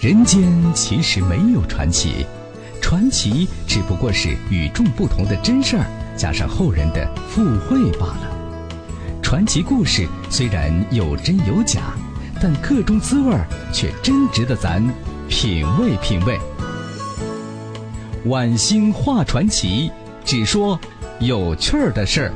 [0.00, 2.24] 人间其实没有传奇，
[2.80, 5.84] 传奇只不过是与众不同的真事儿
[6.16, 8.34] 加上后人的附会罢了。
[9.20, 11.92] 传奇故事虽然有真有假，
[12.40, 14.82] 但各中滋味儿却真值得咱
[15.28, 16.38] 品味品味。
[18.24, 19.92] 晚星话传奇，
[20.24, 20.80] 只说
[21.18, 22.32] 有趣儿的事儿。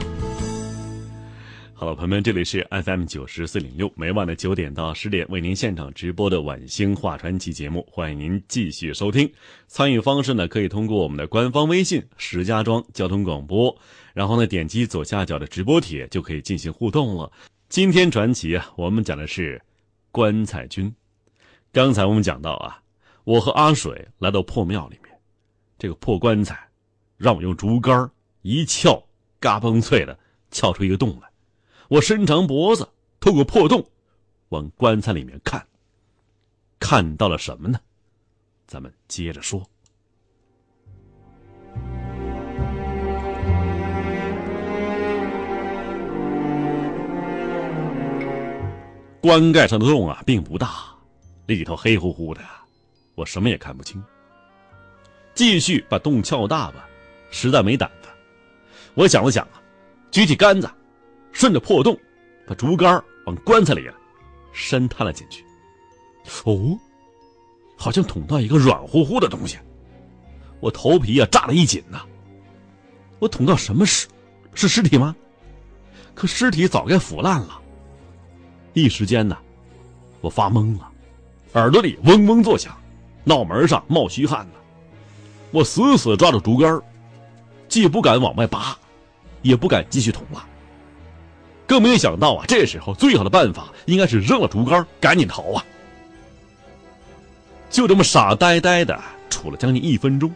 [1.85, 9.31] 好了，朋友们，这里是 FM 九十四点六，每晚的九点到十点为您现场直播的晚星话传奇节目，欢迎您继续收听。
[9.67, 13.77] 参与方式呢，可以通过我们的官方微信“石家庄交通广播”，
[14.15, 17.31] 然后呢，点击左下角的直播帖就可以进行互动了。
[17.69, 19.61] 今天传奇啊，我们讲的是
[20.11, 20.91] 棺材君。
[21.71, 22.81] 刚才我们讲到啊，
[23.25, 25.15] 我和阿水来到破庙里面，
[25.79, 26.67] 这个破棺材
[27.19, 29.05] 让我用竹竿一撬，
[29.39, 30.19] 嘎嘣脆的
[30.51, 31.29] 撬出一个洞来。
[31.89, 32.89] 我伸长脖子，
[33.21, 33.85] 透过破洞，
[34.49, 35.67] 往棺材里面看。
[36.79, 37.79] 看到了什么呢？
[38.67, 39.63] 咱们接着说。
[49.21, 50.87] 棺盖上的洞啊，并不大，
[51.47, 52.43] 里头黑乎乎的，
[53.15, 54.03] 我什么也看不清。
[55.35, 56.87] 继续把洞撬大吧，
[57.31, 58.09] 实在没胆子。
[58.95, 59.63] 我想了想啊，
[60.11, 60.71] 举起杆子。
[61.35, 61.99] 顺着破洞，
[62.47, 63.95] 把竹竿往棺材里啊
[64.53, 65.45] 深探了进去。
[66.45, 66.79] 哦，
[67.77, 69.59] 好像捅到一个软乎乎的东西，
[70.61, 72.01] 我头皮啊炸了一紧呐。
[73.19, 74.07] 我捅到什么尸？
[74.55, 75.15] 是尸体吗？
[76.15, 77.61] 可尸体早该腐烂了。
[78.73, 79.37] 一时间呢，
[80.21, 80.89] 我发懵了，
[81.55, 82.77] 耳朵里嗡嗡作响，
[83.25, 84.55] 脑门上冒虚汗呢。
[85.51, 86.81] 我死死抓住竹竿，
[87.69, 88.79] 既不敢往外拔，
[89.43, 90.49] 也不敢继续捅了。
[91.67, 92.45] 更没有想到啊！
[92.47, 95.65] 这时候最好的办法应该是扔了竹竿，赶紧逃啊！
[97.71, 99.01] 就这么傻呆呆的
[99.31, 100.33] 杵了将近一分钟，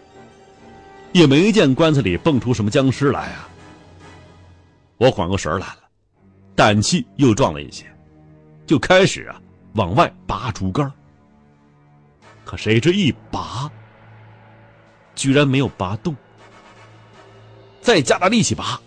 [1.13, 3.49] 也没见棺材里蹦出什么僵尸来啊！
[4.97, 5.79] 我缓过神来了，
[6.57, 7.85] 胆气又壮了一些，
[8.67, 9.41] 就开始啊
[9.75, 10.91] 往外拔竹竿。
[12.45, 13.71] 可谁知一拔，
[15.15, 16.17] 居然没有拔动，
[17.83, 18.81] 再加大力气拔，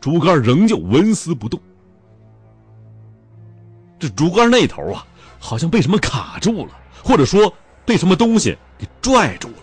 [0.00, 1.60] 竹竿仍旧纹丝不动。
[4.04, 5.06] 这竹竿那头啊，
[5.38, 6.72] 好像被什么卡住了，
[7.02, 7.50] 或者说
[7.86, 9.54] 被什么东西给拽住了。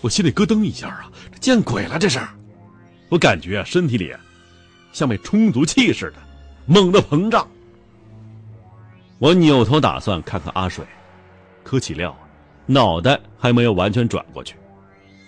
[0.00, 2.00] 我心里咯噔一下啊，这见鬼了！
[2.00, 2.18] 这是，
[3.08, 4.12] 我感觉啊，身体里
[4.92, 6.14] 像被充足气似的，
[6.66, 7.48] 猛地膨胀。
[9.20, 10.84] 我扭头打算看看阿水，
[11.62, 12.12] 可岂料
[12.66, 14.56] 脑袋还没有完全转过去，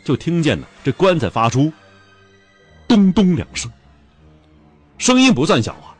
[0.03, 1.73] 就听见呢这棺材发出
[2.89, 3.71] 咚咚两声，
[4.99, 5.95] 声音不算小啊，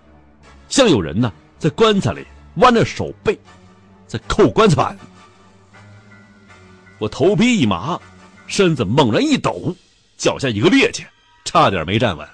[0.69, 1.33] 像有人呢。
[1.63, 3.39] 在棺材里弯着手背，
[4.09, 4.99] 在扣棺材板。
[6.99, 8.01] 我头皮一麻，
[8.49, 9.73] 身子猛然一抖，
[10.17, 11.05] 脚下一个趔趄，
[11.45, 12.29] 差点没站稳。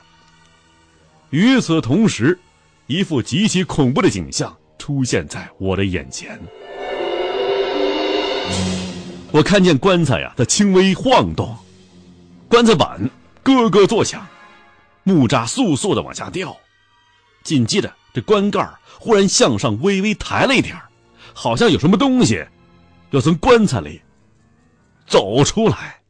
[1.28, 2.40] 与此同时，
[2.86, 6.40] 一副极其恐怖的景象出现在我的眼前。
[9.30, 11.54] 我看见棺材呀，在轻微晃动，
[12.48, 12.98] 棺材板
[13.42, 14.26] 咯咯作响，
[15.02, 16.56] 木渣簌簌的往下掉，
[17.44, 20.76] 紧接着这棺盖忽然向上微微抬了一点
[21.34, 22.44] 好像有什么东西
[23.10, 24.00] 要从棺材里
[25.06, 26.00] 走出来。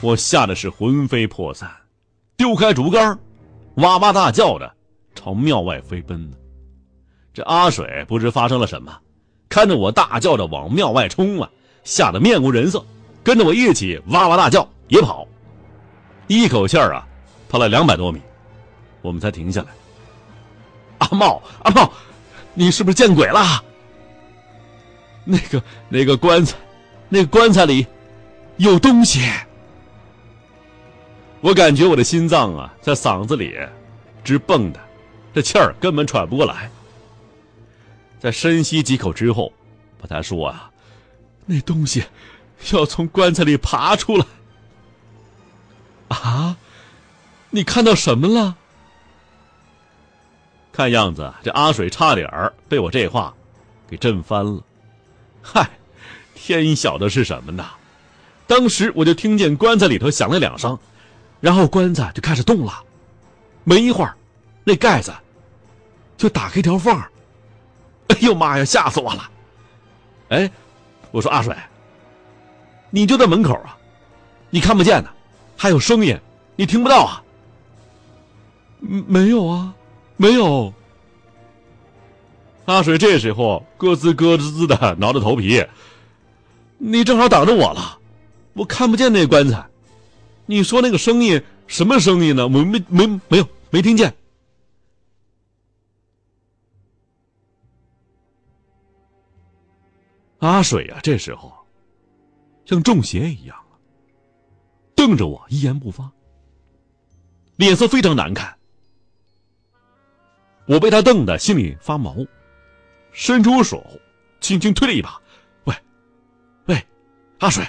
[0.00, 1.68] 我吓得是魂飞魄散，
[2.36, 3.18] 丢开竹竿，
[3.78, 4.72] 哇哇大叫着
[5.12, 6.36] 朝庙外飞奔呢。
[7.34, 8.96] 这阿水不知发生了什么，
[9.48, 11.50] 看着我大叫着往庙外冲啊，
[11.82, 12.84] 吓得面无人色，
[13.24, 15.26] 跟着我一起哇哇大叫也跑，
[16.28, 17.04] 一口气儿啊
[17.48, 18.20] 跑了两百多米。
[19.00, 19.68] 我们才停下来。
[20.98, 21.92] 阿茂，阿茂，
[22.54, 23.62] 你是不是见鬼了？
[25.24, 26.56] 那个那个棺材，
[27.08, 27.86] 那个棺材里
[28.56, 29.20] 有东西。
[31.40, 33.56] 我感觉我的心脏啊，在嗓子里
[34.24, 34.80] 直蹦的，
[35.32, 36.68] 这气儿根本喘不过来。
[38.18, 39.52] 在深吸几口之后，
[40.00, 40.68] 把他说啊，
[41.46, 42.02] 那东西
[42.72, 44.26] 要从棺材里爬出来。
[46.08, 46.56] 啊，
[47.50, 48.56] 你看到什么了？
[50.70, 53.34] 看样子，这阿水差点儿被我这话
[53.88, 54.62] 给震翻了。
[55.42, 55.68] 嗨，
[56.34, 57.66] 天晓得是什么呢？
[58.46, 60.78] 当时我就听见棺材里头响了两声，
[61.40, 62.84] 然后棺材就开始动了。
[63.64, 64.14] 没一会儿，
[64.64, 65.12] 那盖子
[66.16, 67.10] 就打开一条缝儿
[68.08, 69.30] 哎呦妈呀，吓死我了！
[70.28, 70.50] 哎，
[71.10, 71.54] 我说阿水，
[72.90, 73.76] 你就在门口啊，
[74.48, 75.10] 你看不见呢，
[75.56, 76.18] 还有声音，
[76.56, 77.22] 你听不到啊？
[78.80, 79.74] 没有啊。
[80.20, 80.74] 没有，
[82.64, 85.64] 阿水这时候咯吱咯吱的挠着头皮，
[86.76, 88.00] 你正好挡着我了，
[88.54, 89.64] 我看不见那棺材。
[90.46, 92.48] 你说那个声音什么声音呢？
[92.48, 94.12] 我没没没有没听见。
[100.40, 101.52] 阿水呀，这时候
[102.64, 103.56] 像中邪一样
[104.96, 106.10] 瞪着我一言不发，
[107.54, 108.57] 脸色非常难看。
[110.68, 112.14] 我被他瞪得心里发毛，
[113.10, 113.82] 伸出手
[114.38, 115.18] 轻轻推了一把
[115.64, 115.74] ：“喂，
[116.66, 116.86] 喂，
[117.38, 117.66] 阿水，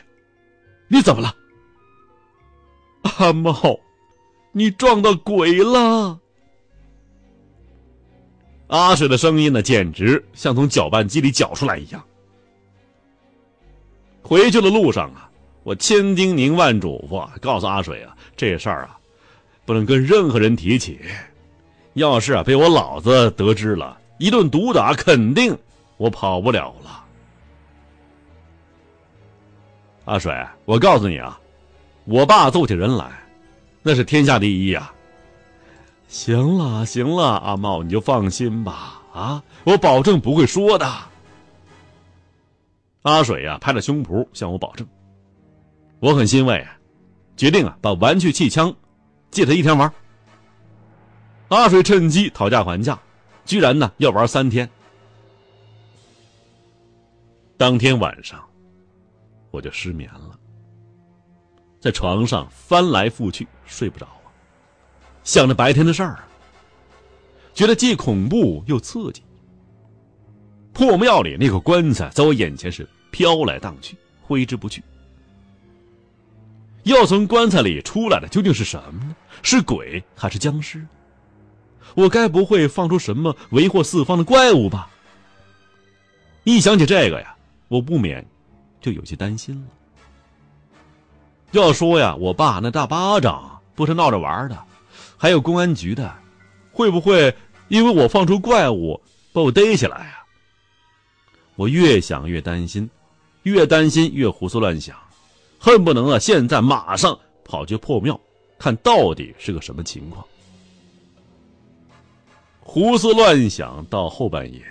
[0.89, 1.33] 你怎么了？”
[3.17, 3.79] 阿茂，
[4.51, 6.19] 你撞到鬼了！
[8.67, 12.03] 阿水的声音呢，简直像从搅拌机里搅出来一样。
[14.21, 15.31] 回去的路上啊，
[15.63, 18.99] 我千叮咛万嘱咐，告诉阿水啊，这事儿啊，
[19.65, 20.99] 不能跟任何人提起。
[21.99, 25.55] 要是啊被我老子得知了，一顿毒打，肯定
[25.97, 27.05] 我跑不了了。
[30.05, 30.33] 阿水，
[30.65, 31.39] 我告诉你啊，
[32.05, 33.11] 我爸揍起人来，
[33.83, 34.91] 那是天下第一呀。
[36.07, 40.89] 行了行了，阿茂你就放心吧，啊，我保证不会说的。
[43.03, 44.87] 阿水呀，拍着胸脯向我保证。
[45.99, 46.65] 我很欣慰，
[47.37, 48.73] 决定啊，把玩具气枪
[49.29, 49.93] 借他一天玩。
[51.49, 52.97] 阿水趁机讨价还价，
[53.43, 54.69] 居然呢要玩三天。
[57.57, 58.41] 当天晚上，
[59.51, 60.39] 我就失眠了，
[61.81, 64.29] 在床上翻来覆去睡不着啊，
[65.23, 66.19] 想着白天的事儿，
[67.53, 69.23] 觉得既恐怖又刺激。
[70.71, 74.81] 破庙里那个棺材在我眼前是飘来荡去，挥之不去。
[76.83, 79.15] 要从棺材里出来的究竟是什么呢？
[79.41, 80.85] 是鬼还是僵尸？
[81.95, 84.89] 我该不会放出什么为祸四方的怪物吧？
[86.43, 87.35] 一想起这个呀，
[87.67, 88.25] 我不免
[88.81, 89.67] 就有些担心了。
[91.51, 94.57] 要说呀，我爸那大巴掌不是闹着玩的，
[95.17, 96.13] 还有公安局的，
[96.71, 97.35] 会不会
[97.67, 99.01] 因为我放出怪物
[99.33, 100.23] 把我逮起来呀？
[101.55, 102.89] 我越想越担心，
[103.43, 104.95] 越担心越胡思乱想，
[105.59, 108.19] 恨不能啊现在马上跑去破庙，
[108.57, 110.25] 看到底是个什么情况。
[112.71, 114.63] 胡思乱想到后半夜，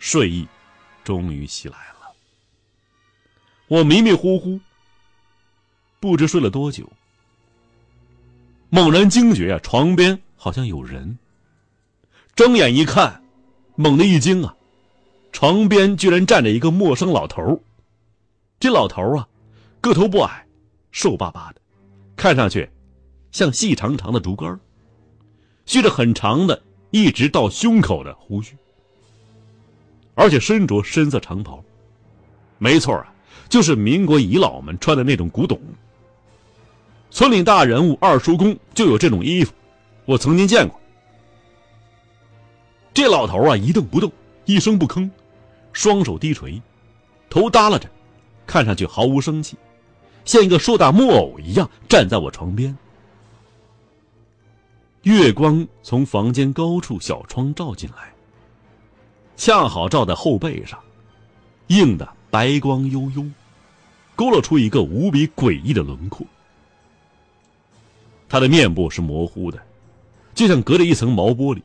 [0.00, 0.48] 睡意
[1.04, 2.12] 终于袭来了。
[3.68, 4.58] 我迷迷糊糊，
[6.00, 6.90] 不知睡了多久，
[8.68, 11.16] 猛然惊觉啊，床边好像有人。
[12.34, 13.22] 睁眼一看，
[13.76, 14.56] 猛地一惊啊！
[15.30, 17.62] 床边居然站着一个陌生老头
[18.58, 19.28] 这老头啊，
[19.80, 20.44] 个头不矮，
[20.90, 21.60] 瘦巴巴的，
[22.16, 22.68] 看上去
[23.30, 24.58] 像细长长的竹竿
[25.64, 28.56] 蓄着很长的、一直到胸口的胡须，
[30.14, 31.62] 而且身着深色长袍。
[32.58, 33.12] 没错啊，
[33.48, 35.60] 就是民国遗老们穿的那种古董。
[37.10, 39.52] 村里大人物二叔公就有这种衣服，
[40.04, 40.78] 我曾经见过。
[42.92, 44.10] 这老头啊，一动不动，
[44.44, 45.08] 一声不吭。
[45.72, 46.60] 双手低垂，
[47.28, 47.88] 头耷拉着，
[48.46, 49.56] 看上去毫无生气，
[50.24, 52.76] 像一个硕大木偶一样站在我床边。
[55.02, 58.12] 月光从房间高处小窗照进来，
[59.36, 60.78] 恰好照在后背上，
[61.68, 63.24] 映得白光悠悠，
[64.14, 66.26] 勾勒出一个无比诡异的轮廓。
[68.28, 69.58] 他的面部是模糊的，
[70.34, 71.62] 就像隔着一层毛玻璃，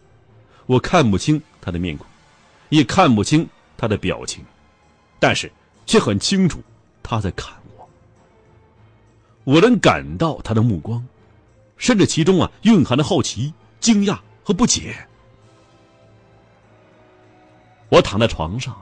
[0.65, 2.07] 我看不清他的面孔，
[2.69, 3.47] 也看不清。
[3.77, 4.41] 他的表情，
[5.19, 5.51] 但是
[5.85, 6.61] 却很清楚，
[7.03, 7.89] 他在看我。
[9.43, 11.05] 我能感到他的目光，
[11.77, 14.95] 甚至其中啊蕴含的好奇、惊讶和不解。
[17.89, 18.75] 我躺在床上，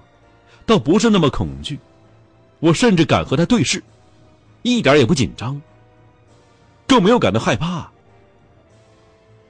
[0.65, 1.77] 倒不是那么恐惧，
[2.59, 3.83] 我甚至敢和他对视，
[4.61, 5.61] 一点也不紧张，
[6.87, 7.91] 更没有感到害怕。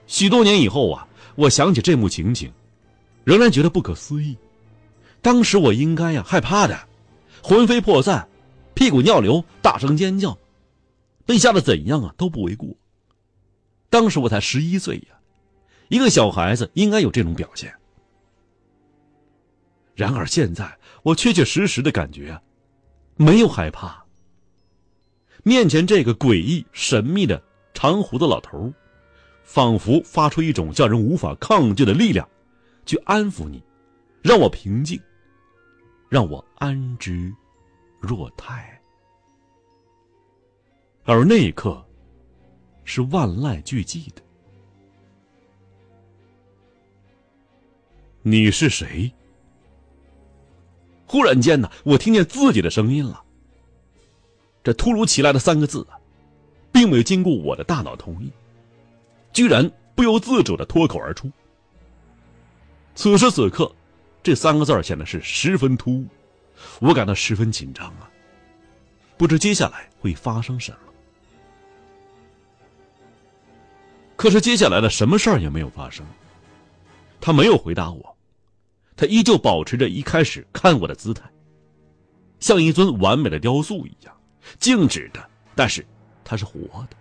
[0.07, 2.51] 许多年以后啊，我想起这幕情景，
[3.23, 4.35] 仍然觉得不可思议。
[5.21, 6.77] 当时我应该呀害怕的，
[7.41, 8.27] 魂飞魄散，
[8.73, 10.37] 屁股尿流，大声尖叫，
[11.25, 12.67] 被吓得怎样啊都不为过。
[13.93, 15.19] 当时我才十一岁呀，
[15.87, 17.71] 一个小孩子应该有这种表现。
[19.93, 22.41] 然而现在我确确实实的感觉，
[23.17, 24.03] 没有害怕。
[25.43, 27.39] 面前这个诡异神秘的
[27.71, 28.73] 长胡子老头，
[29.43, 32.27] 仿佛发出一种叫人无法抗拒的力量，
[32.87, 33.61] 去安抚你，
[34.23, 34.99] 让我平静。
[36.09, 37.31] 让我安之
[37.99, 38.81] 若泰，
[41.03, 41.85] 而那一刻
[42.85, 44.21] 是万籁俱寂的。
[48.21, 49.11] 你是谁？
[51.05, 53.23] 忽然间呢，我听见自己的声音了。
[54.63, 55.99] 这突如其来的三个字啊，
[56.71, 58.31] 并没有经过我的大脑同意，
[59.33, 61.29] 居然不由自主的脱口而出。
[62.95, 63.69] 此时此刻，
[64.23, 66.07] 这三个字显得是十分突兀，
[66.79, 68.09] 我感到十分紧张啊，
[69.17, 70.82] 不知接下来会发生什么。
[74.15, 76.05] 可是接下来的什么事儿也没有发生，
[77.19, 78.17] 他没有回答我，
[78.95, 81.29] 他依旧保持着一开始看我的姿态，
[82.39, 84.15] 像一尊完美的雕塑一样，
[84.59, 85.85] 静止的，但是
[86.23, 86.95] 他是活的。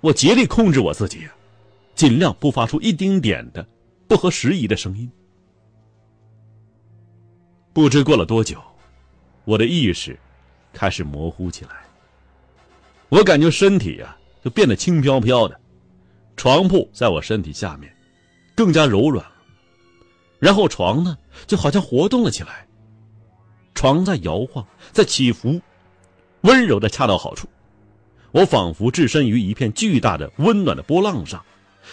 [0.00, 1.28] 我竭力控制我自己，
[1.94, 3.66] 尽量不发出一丁点的
[4.08, 5.10] 不合时宜的声音。
[7.72, 8.60] 不知过了多久，
[9.44, 10.18] 我的意识
[10.72, 11.84] 开始模糊起来，
[13.10, 14.16] 我感觉身体呀。
[14.46, 15.60] 就变得轻飘飘的，
[16.36, 17.92] 床铺在我身体下面，
[18.54, 19.32] 更加柔软了。
[20.38, 22.64] 然后床呢，就好像活动了起来，
[23.74, 25.60] 床在摇晃，在起伏，
[26.42, 27.48] 温柔的恰到好处。
[28.30, 31.44] 我仿佛置身于一片巨大的温暖的波浪上，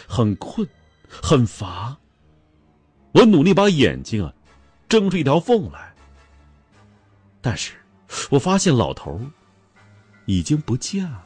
[0.07, 0.67] 很困，
[1.09, 1.97] 很乏。
[3.13, 4.31] 我努力把眼睛啊，
[4.87, 5.91] 睁出一条缝来，
[7.41, 7.73] 但是
[8.29, 9.19] 我发现老头
[10.27, 11.23] 已经不见了。